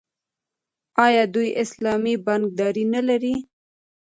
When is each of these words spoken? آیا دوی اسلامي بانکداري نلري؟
آیا 1.05 1.23
دوی 1.33 1.49
اسلامي 1.63 2.15
بانکداري 2.25 2.85
نلري؟ 2.93 3.35